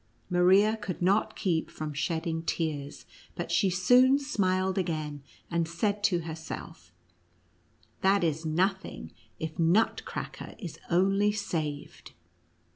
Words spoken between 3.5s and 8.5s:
she soon smiled again, and said to herself: a That is